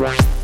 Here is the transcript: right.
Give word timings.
right. 0.00 0.39